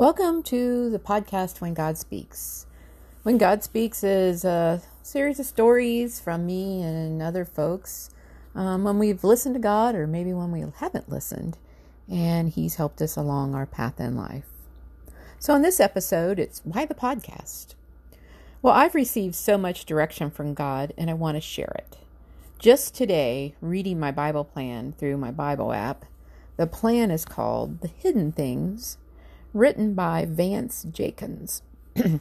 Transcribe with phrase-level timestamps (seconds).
[0.00, 2.64] Welcome to the podcast When God Speaks.
[3.22, 8.08] When God Speaks is a series of stories from me and other folks
[8.54, 11.58] um, when we've listened to God or maybe when we haven't listened
[12.08, 14.46] and He's helped us along our path in life.
[15.38, 17.74] So, in this episode, it's why the podcast?
[18.62, 21.98] Well, I've received so much direction from God and I want to share it.
[22.58, 26.06] Just today, reading my Bible plan through my Bible app,
[26.56, 28.96] the plan is called The Hidden Things
[29.52, 31.48] written by Vance Jackson.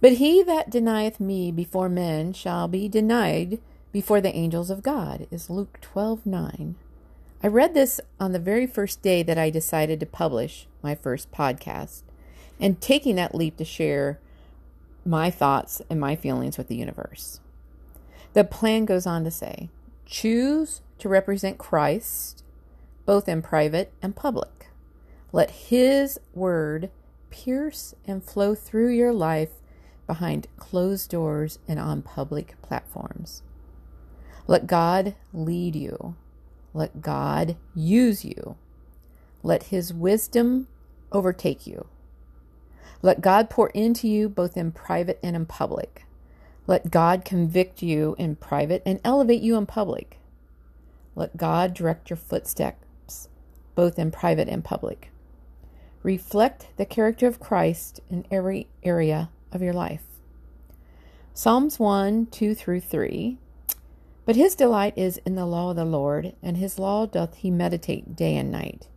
[0.00, 3.60] but he that denieth me before men shall be denied
[3.92, 6.74] before the angels of God, is Luke 12:9.
[7.42, 11.32] I read this on the very first day that I decided to publish my first
[11.32, 12.02] podcast
[12.60, 14.20] and taking that leap to share
[15.04, 17.40] my thoughts and my feelings with the universe.
[18.34, 19.70] The plan goes on to say
[20.04, 22.44] choose to represent Christ
[23.06, 24.59] both in private and public.
[25.32, 26.90] Let His word
[27.30, 29.50] pierce and flow through your life
[30.06, 33.42] behind closed doors and on public platforms.
[34.46, 36.16] Let God lead you.
[36.74, 38.56] Let God use you.
[39.42, 40.66] Let His wisdom
[41.12, 41.86] overtake you.
[43.02, 46.04] Let God pour into you both in private and in public.
[46.66, 50.18] Let God convict you in private and elevate you in public.
[51.14, 53.28] Let God direct your footsteps
[53.74, 55.10] both in private and public.
[56.02, 60.02] Reflect the character of Christ in every area of your life.
[61.34, 63.38] Psalms 1 2 through 3.
[64.24, 67.50] But his delight is in the law of the Lord, and his law doth he
[67.50, 68.88] meditate day and night.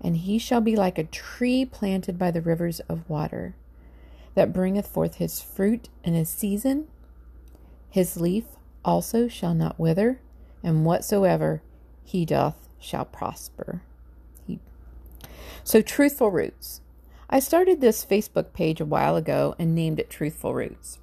[0.00, 3.54] And he shall be like a tree planted by the rivers of water,
[4.34, 6.88] that bringeth forth his fruit in his season.
[7.88, 8.44] His leaf
[8.84, 10.20] also shall not wither,
[10.62, 11.62] and whatsoever
[12.04, 13.82] he doth shall prosper.
[15.64, 16.80] So, Truthful Roots.
[17.30, 20.98] I started this Facebook page a while ago and named it Truthful Roots.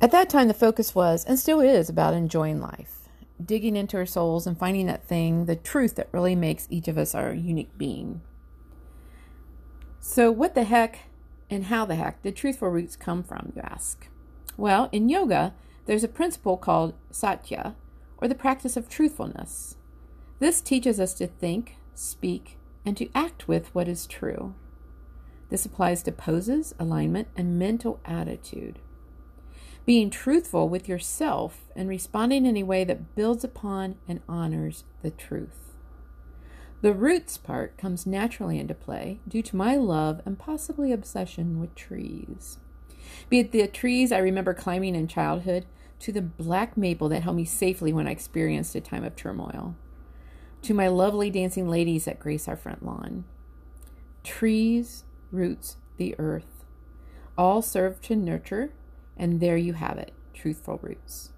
[0.00, 3.08] At that time, the focus was, and still is, about enjoying life,
[3.44, 6.98] digging into our souls and finding that thing, the truth that really makes each of
[6.98, 8.20] us our unique being.
[10.00, 10.98] So, what the heck
[11.48, 14.08] and how the heck did truthful roots come from, you ask?
[14.56, 15.54] Well, in yoga,
[15.86, 17.74] there's a principle called satya,
[18.18, 19.76] or the practice of truthfulness.
[20.38, 24.54] This teaches us to think, speak, and to act with what is true.
[25.50, 28.78] This applies to poses, alignment, and mental attitude.
[29.86, 35.10] Being truthful with yourself and responding in a way that builds upon and honors the
[35.10, 35.74] truth.
[36.80, 41.74] The roots part comes naturally into play due to my love and possibly obsession with
[41.74, 42.58] trees.
[43.28, 45.66] Be it the trees I remember climbing in childhood
[46.00, 49.76] to the black maple that held me safely when I experienced a time of turmoil
[50.64, 53.24] to my lovely dancing ladies that grace our front lawn.
[54.22, 56.64] Trees, roots, the earth,
[57.36, 58.72] all serve to nurture,
[59.16, 61.30] and there you have it truthful roots.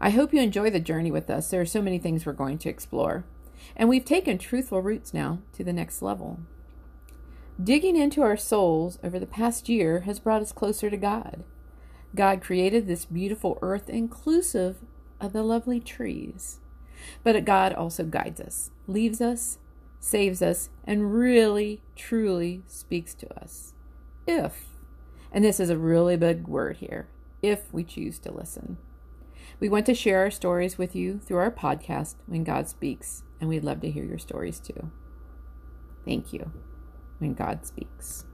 [0.00, 1.50] I hope you enjoy the journey with us.
[1.50, 3.24] There are so many things we're going to explore,
[3.74, 6.40] and we've taken truthful roots now to the next level.
[7.62, 11.44] Digging into our souls over the past year has brought us closer to God.
[12.14, 14.76] God created this beautiful earth inclusive
[15.20, 16.58] of the lovely trees.
[17.22, 19.58] But God also guides us, leaves us,
[20.00, 23.74] saves us, and really, truly speaks to us.
[24.26, 24.66] If,
[25.32, 27.08] and this is a really big word here,
[27.42, 28.78] if we choose to listen.
[29.60, 33.48] We want to share our stories with you through our podcast, When God Speaks, and
[33.48, 34.90] we'd love to hear your stories too.
[36.04, 36.50] Thank you.
[37.18, 38.26] When God Speaks.